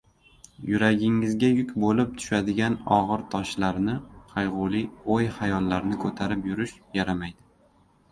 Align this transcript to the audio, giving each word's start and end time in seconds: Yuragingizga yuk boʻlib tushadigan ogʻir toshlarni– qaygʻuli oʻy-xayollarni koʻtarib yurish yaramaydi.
Yuragingizga 0.69 1.49
yuk 1.57 1.73
boʻlib 1.83 2.15
tushadigan 2.21 2.77
ogʻir 2.95 3.25
toshlarni– 3.33 3.95
qaygʻuli 4.31 4.81
oʻy-xayollarni 5.17 6.01
koʻtarib 6.05 6.49
yurish 6.53 6.75
yaramaydi. 7.01 7.39